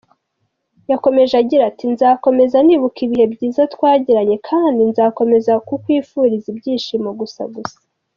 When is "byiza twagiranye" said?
3.33-4.35